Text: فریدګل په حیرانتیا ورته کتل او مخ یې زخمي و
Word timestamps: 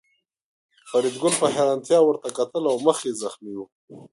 فریدګل 0.89 1.33
په 1.41 1.47
حیرانتیا 1.55 1.99
ورته 2.03 2.29
کتل 2.37 2.63
او 2.71 2.75
مخ 2.85 2.97
یې 3.07 3.13
زخمي 3.21 3.53
و 3.57 3.63